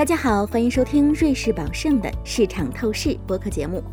[0.00, 3.84] 大家好，欢迎收听瑞士宝盛的市场透视播客节目。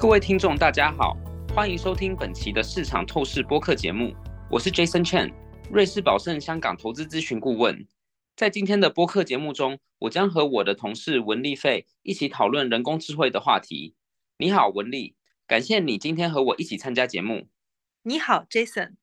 [0.00, 1.14] 各位听众，大家好，
[1.54, 4.14] 欢迎收听本期的市场透视播客节目。
[4.50, 5.30] 我是 Jason Chen，
[5.70, 7.86] 瑞士宝盛香港投资咨询顾问。
[8.36, 13.94] 在今天的播客节目中，我将和我的同事文丽费一起讨论人工智慧的话题。
[14.38, 15.14] 你好，文丽，
[15.46, 17.48] 感谢你今天和我一起参加节目。
[18.02, 18.94] 你好，Jason。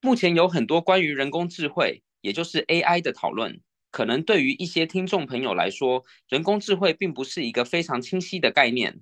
[0.00, 2.04] 目前有很多关于人工智慧。
[2.22, 3.60] 也就是 AI 的讨论，
[3.96, 9.00] 可能对于一些听众朋友来说，人工智慧并不是一个非常清晰的概念。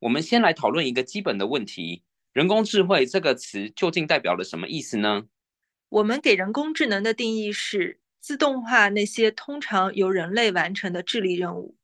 [0.00, 2.02] 我们先来讨论一个基本的问题：
[2.34, 5.22] 人工智慧这个词究竟代表了什么意思呢？
[5.88, 11.78] 我们给人工智能的定义是自动化那些通常由人类完成的智力任务。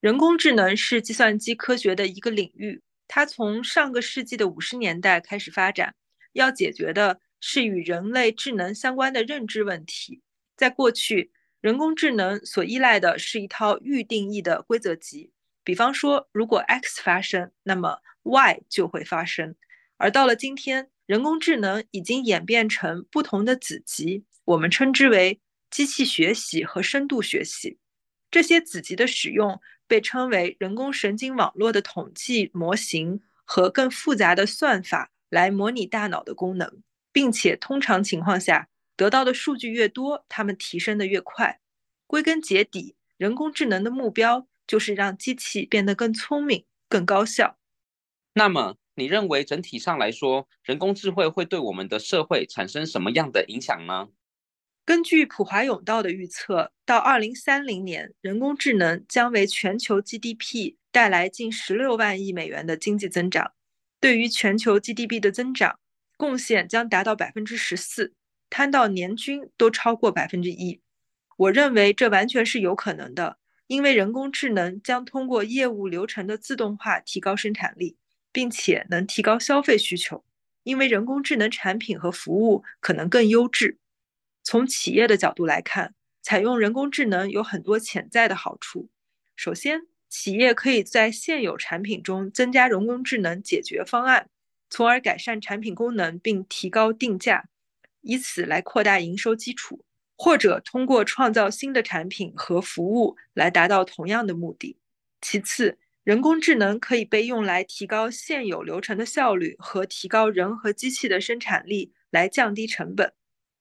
[0.00, 5.94] 人工智能是计算机科学的一个领域，它从上个世纪的五十年代开始发展，
[6.32, 10.22] 要解决的是与人类智能相关的认知问题。
[10.56, 15.32] 在过去，人工智能所依赖的是一套预定义的规则集，
[15.64, 19.56] 比方说，如果 X 发生，那么 Y 就会发生。
[19.96, 25.40] 而到了今天，人工智能已经演变成不同的子集，我们称之为
[25.70, 27.78] 机器学习和深度学习。
[28.30, 38.68] 这些子集的使用被称为人工神经网络的统计模型和更复杂的算法来模拟大脑的功能，并且通常情况下。
[38.96, 41.60] 得到的数据越多，他们提升的越快。
[42.06, 47.58] 归根结底，人工智能的目标就是让机器变得更聪明、更高效。
[48.34, 54.08] 那么，你认为整体上来说，人工智慧会对我们的社会产生什么样的影响呢？
[54.84, 63.52] 根据普华永道的预测，到二零三零年，人工智能将为全球 GDP 带来近十六万亿美元的经济增长。
[63.98, 65.80] 对于全球 GDP 的增长，
[66.16, 68.14] 贡献将达到百分之十四。
[68.48, 70.80] 摊到年均都超过百分之一，
[71.36, 77.96] 我认为这完全是有可能的，因为人工智能将通过业务流程的自动化提高生产力，
[78.32, 80.24] 并且能提高消费需求，
[80.62, 83.78] 因为人工智能产品和服务可能更优质。
[84.42, 88.88] 从企业的角度来看，采用人工智能有很多潜在的好处。
[89.34, 94.30] 首先，企业可以在现有产品中增加人工智能解决方案，
[94.70, 97.48] 从而改善产品功能并提高定价。
[98.06, 99.84] 以此来扩大营收基础，
[100.16, 104.78] 或者通过创造新的产品和服务来达到同样的目的。
[105.20, 113.12] 其次，人工智能可以被用来提高现有流程的效率和提高人和机器的生产力，来降低成本。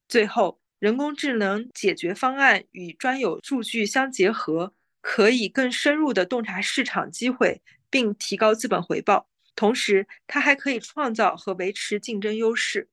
[0.07, 9.27] 最后，人工智能解决方案与专有数据相结合，可以更深入地洞察市场机会，并提高资本回报。
[9.55, 12.89] 同时，它还可以创造和维持竞争优势。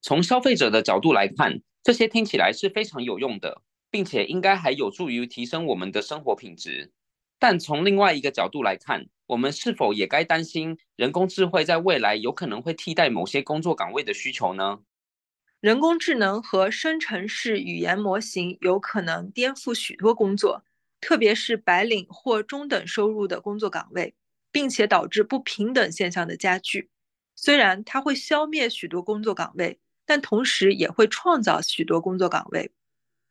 [0.00, 6.92] 从消费者的角度来看，这些听起来是非常有用的，并且应该还有助于提升我们的生活品质。
[7.38, 14.80] 但从另外一个角度来看，我们是否也该担心人工智慧在未来有可能会替代某些工作岗位的需求呢？
[15.60, 20.64] 人工智能和生成式语言模型有可能颠覆许多工作，
[21.00, 24.14] 特别是白领或中等收入的工作岗位，
[24.52, 26.90] 并且导致不平等现象的加剧。
[27.34, 29.80] 虽然它会消灭许多工作岗位。
[30.08, 32.72] 但同时也会创造许多工作岗位。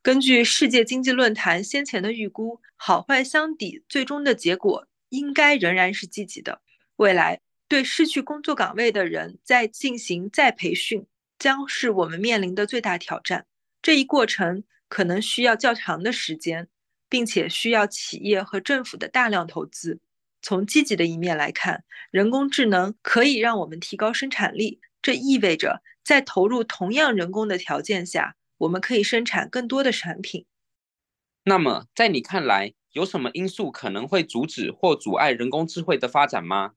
[0.04, 6.62] 根据世界经济论坛先前的预估，好坏相抵，最终的结果应该仍然是积极的。
[6.98, 11.08] 未来对失去工作岗位的人再进行再培训，
[11.40, 13.48] 将是我们面临的最大挑战。
[13.82, 16.68] 这一过程可能需要较长的时间，
[17.10, 20.00] 并且需要企业和政府的大量投资。
[20.44, 25.82] 从积极的一面来看，人工智能可以让我们提高生产力，这意味着。
[26.04, 30.46] 在投入同样人工的条件下，我们可以生产更多的产品。
[31.46, 36.74] 那么，在你看来，有什么因素可能会阻止或阻碍人工智慧的发展吗？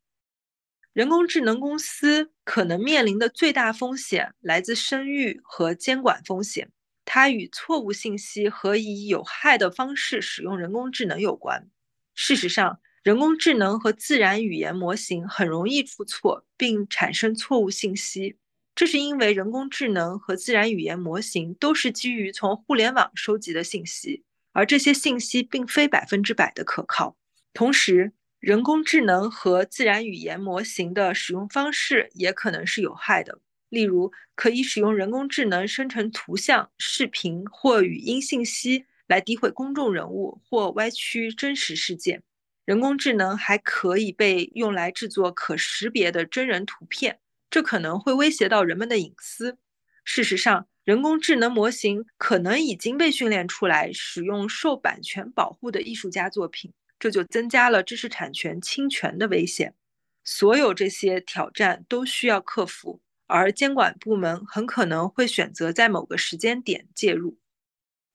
[0.92, 6.70] 人工智能公司可能面临的最大风险来自声誉和监管风险，
[7.04, 11.68] 它与错误信息和以有害的方式使用人工智能有关。
[12.14, 18.36] 事实上，人工智能和自然语言模型很容易出错并产生错误信息。
[18.74, 27.16] 这是因为人工智能和自然语言模型都是基于从互联网收集的信息，而这些信息并非百分之百的可靠。
[27.54, 33.40] 同时，人工智能和自然语言模型的使用方式也可能是有害的。
[33.70, 42.22] 例如，可以使用人工智能生成图像、视频或语音信息来诋毁公众人物或歪曲真实事件。
[42.70, 47.18] 人工智能还可以被用来制作可识别的真人图片。
[47.50, 49.58] 这可能会威胁到人们的隐私。
[50.04, 59.74] 事实上，人工智能模型可能已经被训练出来使用受版权保护的艺术家作品，这就增加了知识产权侵权的危险。
[60.22, 67.36] 所有这些挑战都需要克服，而监管部门很可能会选择在某个时间点介入。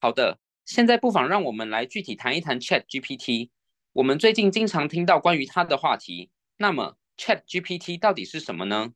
[0.00, 3.50] 好的，现在不妨让我们来具体谈一谈 Chat GPT。
[3.96, 6.28] 我们最近经常听到关于它的话题。
[6.58, 8.92] 那么，Chat GPT 到底是什么呢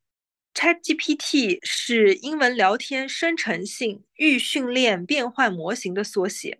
[0.52, 6.58] ？Chat GPT 是英文聊天生成性预训练变换模型的缩写，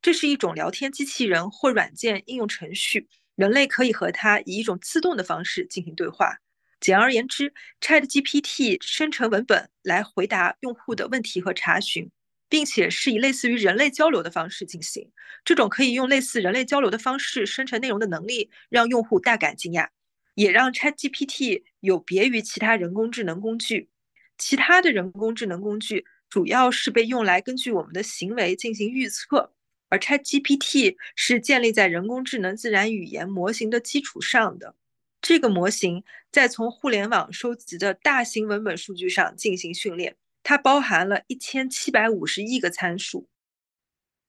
[0.00, 3.08] 这是一种聊天机器人或软件应用程序。
[3.34, 6.38] 人类可以和它以一种自动的方式进行对话。
[6.78, 12.08] 简而言之，ChatGPT 生成文本来回答用户的问题和查询，
[12.50, 15.10] 并且是以类似于人类交流的方式进行。
[15.42, 19.88] 这种可以用类似人类交流的方式生成内容的能力，让用户大感惊讶，
[20.34, 23.88] 也让 ChatGPT 有别于其他人工智能工具。
[24.36, 29.54] 其他的人工智能工具主要是被用来根据我们的行为进行预测。
[29.88, 34.76] 而 ChatGPT 是建立在人工智能自然语言模型的基础上的。
[35.20, 43.28] 这个模型在从互联网收集的大型文本数据上进行训练，它包含了一千七百五十亿个参数。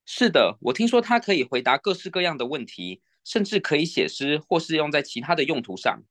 [0.06, 6.04] 是的，我听说它可以回答各式各样的问题，甚至可以写诗或是用在其他的用途上。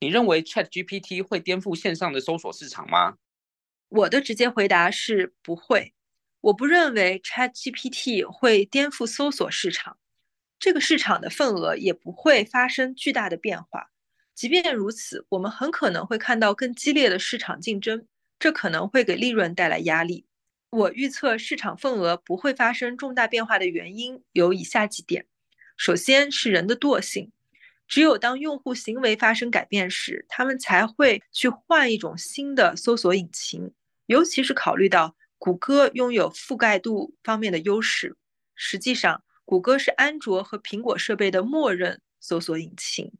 [0.00, 3.16] 你认为 ChatGPT 会颠覆线上的搜索市场吗？
[3.88, 5.94] 我的直接回答是不会。
[6.40, 9.98] 我不认为 ChatGPT 会颠覆搜索市场，
[10.58, 13.90] 这个市场的份额也不会发生巨大的变化。
[14.34, 18.06] 即便如此，我们很可能会看到更激烈的市场竞争，
[18.38, 20.26] 这可能会给利润带来压力。
[20.70, 25.26] 我预测市场份额不会发生重大变化的原因有以下几点：
[25.76, 27.32] 首先是人的惰性，
[27.86, 33.72] 只有当用户行为发生改变时，他们才会去换一种新的搜索引擎，
[34.06, 35.16] 尤其是考虑到。
[35.38, 38.16] 谷歌拥有覆盖度方面的优势。
[38.54, 43.12] 实际上，谷歌是安卓和苹果设备的默认搜索引擎。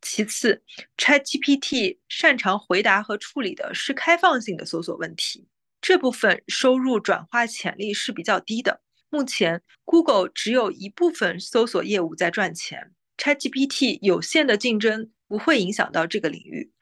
[0.00, 0.62] 其次
[0.96, 5.48] ，ChatGPT 擅长回答和处理的是开放性的搜索问题，
[5.80, 8.80] 这部分收入转化潜力是比较低的。
[9.10, 16.72] 目前，Google 只有一部分搜索业务在赚钱，ChatGPT 有限的竞争不会影响到这个领域。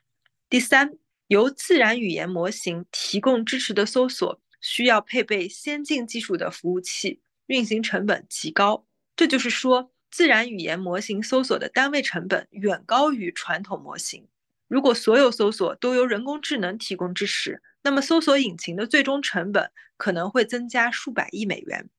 [0.49, 0.93] 第三，
[1.29, 4.41] 由自然语言模型提供支持的搜索。
[4.63, 8.85] 需要配备先进技术的服务器，运行成本极高。
[9.15, 14.27] 这就是说，自然语言模型搜索的单位成本远高于传统模型。
[14.67, 21.91] 如果所有搜索都由人工智能提供支持，那么搜索引擎的最终成本可能会增加数百亿美元。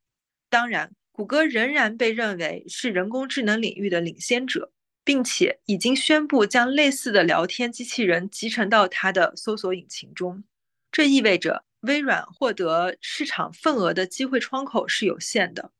[0.49, 4.71] 当然，谷歌仍然被认为是人工智能领域的领先者，
[5.03, 10.43] 并且已经宣布将类似的聊天机器人集成到它的搜索引擎中。
[10.91, 11.65] 这意味着。
[11.81, 15.71] 微软获得市场份额的机会窗口是有限的。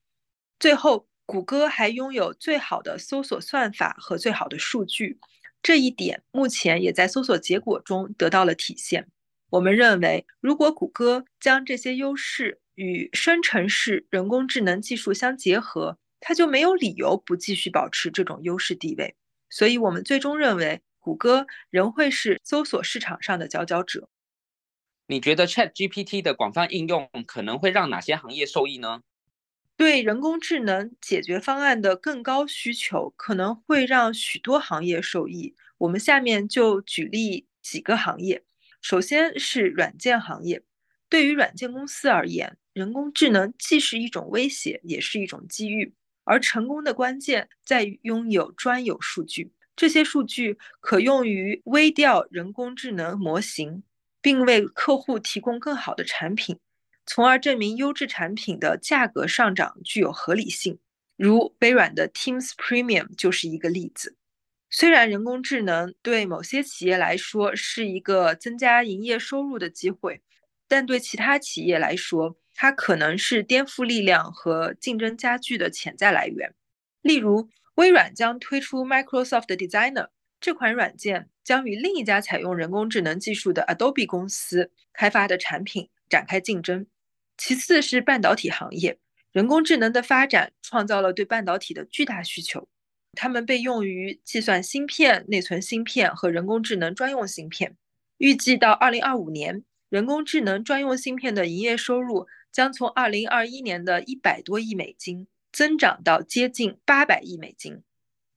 [0.60, 5.19] 最后，谷歌还拥有最好的搜索算法和最好的数据，
[5.62, 9.09] 这一点目前也在搜索结果中得到了体现。
[9.50, 19.13] 我们认为，如果谷歌将这些优势与生成式人工智能技术相结合，它就没有理由不继续保持这种优势地位。
[19.50, 24.07] 所以，我们最终认为，谷歌仍会是搜索市场上的佼佼者。
[25.07, 29.01] 你觉得 Chat GPT 的广泛应用可能会让哪些行业受益呢？
[29.77, 35.55] 对人工智能解决方案的更高需求，可能会让许多行业受益。
[35.77, 38.43] 我们下面就举例几个行业。
[38.81, 40.63] 首先是软件行业，
[41.07, 45.93] 对于软件公司而言，人工智能既是一种威胁，也是一种机遇。
[46.24, 53.84] 而成功的关键在于拥有专有数据，这些数据可用于微调人工智能模型。
[54.19, 56.60] 并为客户提供更好的产品，
[57.07, 60.77] 从而证明优质产品的价格上涨具有合理性。
[61.15, 64.15] 如微软的 Teams Premium 就是一个例子。
[64.69, 70.21] 虽然人工智能对某些企业来说是一个增加营业收入的机会，
[70.67, 76.53] 但对其他企业来说，它可能是颠覆力量和竞争加剧的潜在来源。
[77.01, 80.09] 例如，微软将推出 Microsoft Designer。
[80.39, 86.85] 这款软件将与另一家采用人工智能技术的 Adobe 公司开发的产品展开竞争。
[87.38, 88.98] 其次是半导体行业，
[89.32, 92.67] 人工智能的发展创造了对半导体的巨大需求，
[93.13, 97.75] 它们被用于计算芯片、内存芯片和人工智能专用芯片。
[98.17, 107.84] 预计到2025年，人工智能专用芯片的营业收入将从2021年的一百多亿美金增长到接近八百亿美金。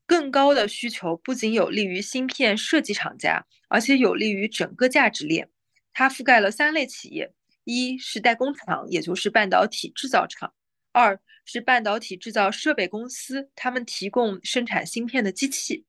[0.06, 5.48] 更高的需求不仅有利于芯片设计厂家，而且有利于整个价值链。
[5.92, 7.32] 它覆盖了三类企业：
[7.64, 10.50] 一是代工厂，也就是半导体制造厂；
[10.92, 15.84] 二是半导体制造设备公司，他们提供生产芯片的机器；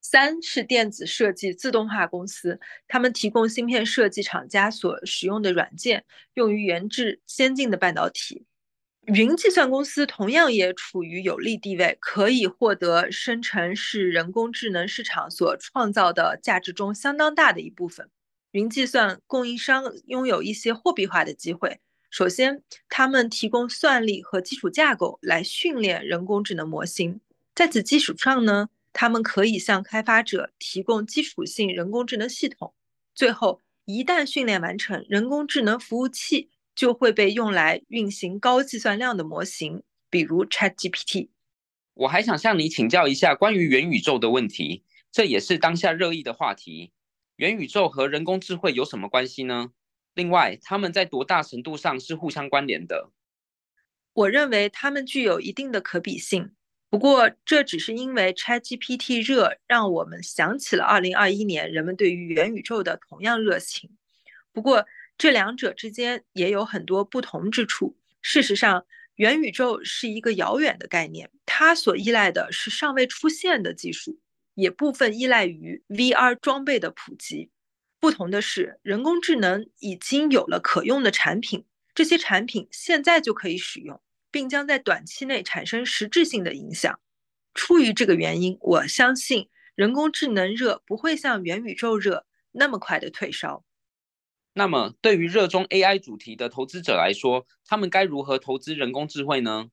[0.00, 8.46] 三是电子设计自动化公司，他们提供芯片设计厂家所使用的软件，用于研制先进的半导体。
[9.06, 18.10] 云计算公司同样也处于有利地位，可以获得生成式人工智能市场所创造的价值中相当大的一部分。
[18.52, 21.80] 云计算供应商拥有一些货币化的机会。
[22.10, 27.20] 首先，他们提供算力和基础架构来训练人工智能模型，
[27.54, 32.72] 在此基础上呢，他们可以向开发者提供基础性人工智能系统。
[33.14, 36.50] 最后，一旦训练完成，人工智能服务器。
[36.78, 41.30] 就会被用来运行高计算量的模型，比如 ChatGPT。
[41.94, 46.92] 我还想向你请教一下关于元宇宙的问题，这也是当下热议的话题。
[47.38, 49.70] 元宇宙和人工智慧有什么关系呢？
[50.12, 53.12] 另外，他们在多大程度上是互相关联的？
[54.12, 56.56] 我认为它们具有一定的可比性，
[56.90, 63.96] 不过这只是因为 ChatGPT 热，让我们想起了2021年人们对于元宇宙的同样热情。
[64.52, 64.84] 不过，
[65.16, 67.96] 这两者之间也有很多不同之处。
[68.20, 74.18] 事实上，元宇宙是一个遥远的概念，它所依赖的是尚未出现的技术，
[74.58, 77.48] 也部分依赖于 VR 装备的普及。
[78.00, 84.00] 不同的是，人工智能已经有了可用的产品，这些产品现在就可以使用，
[84.32, 86.98] 并将在短期内产生实质性的影响。
[87.54, 93.64] 出于这个原因，我相信人工智能热不会像元宇宙热那么快的退烧。
[94.54, 99.70] 那么，对于热衷 AI 主题的投资者来说，他们该如何投资人工智慧呢？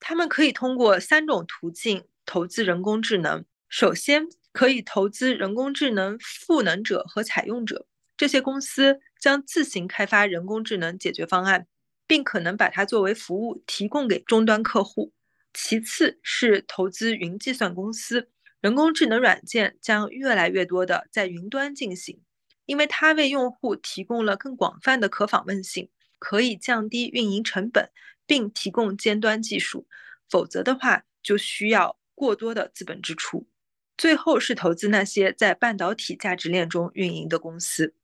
[0.00, 3.46] 他们可以通过三种途径投资人工智能。
[3.74, 7.86] 首先，可以投资人工智能赋能者和采用者，
[8.18, 11.66] 这些公司将自行开发人工智能解决方案，
[12.06, 15.14] 并可能把它作为服务提供给终端客户。
[15.54, 18.28] 其次是投资云计算公司，
[18.60, 22.20] 人工智能软件将越来越多的在云端进行。
[22.66, 25.88] 因为它为用户提供了更广泛的可访问性，
[26.18, 27.88] 可以降低运营成本，
[28.26, 29.86] 并提供尖端技术。
[30.28, 33.48] 否则的话，就需要过多的资本支出。
[33.96, 37.94] 最后是投资那些在半导体价值链中运营的公司。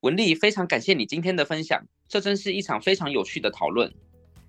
[0.00, 3.92] 文丽，非常感谢你今天的分享，这真是一场非常有趣的讨论。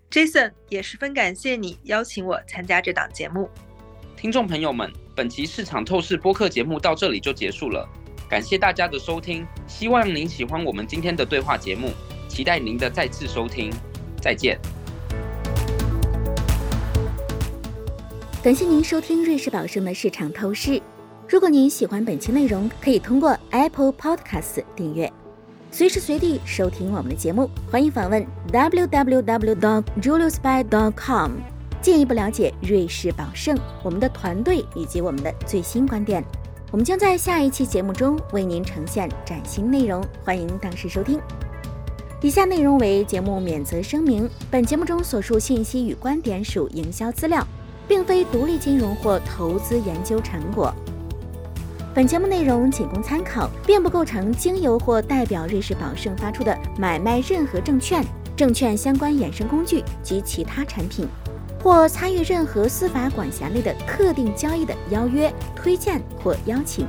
[0.10, 3.50] Jason 也十分感谢你邀请我参加这档节目。
[4.18, 7.88] 听众朋友们，本期市场透视播客节目到这里就结束了。
[8.30, 11.92] 感谢大家的收听，希望您喜欢我们今天的对话节目，
[12.30, 13.70] 期待您的再次收听，
[14.22, 14.60] 再见。
[18.44, 20.82] 感谢您收听瑞士宝盛的市场透视。
[21.30, 25.14] 如果您喜欢本期内容，可以通过 Apple Podcast 订阅，
[25.70, 27.48] 随时随地收听我们的节目。
[27.72, 31.32] 欢迎访问 www.juliusby.com，
[31.84, 36.26] 进一步了解瑞士宝盛、我们的团队以及我们的最新观点。
[36.72, 41.22] 我们将在下一期节目中为您呈现崭新内容，欢迎当时收听。
[42.24, 47.48] 以下内容为节目免责声明：本节目中所述信息与观点属营销资料，
[47.92, 50.74] 并非独立金融或投资研究成果。
[51.94, 58.02] 本节目内容仅供参考，并不构成经由或代表瑞士宝盛发出的买卖任何证券、
[58.34, 61.06] 证券相关衍生工具及其他产品。
[61.62, 66.88] 或参与任何司法管辖内的特定交易的邀约、推荐或邀请，